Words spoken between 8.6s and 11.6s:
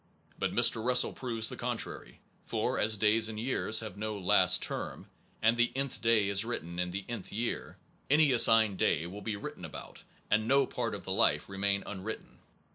day will be written about, and no part of the life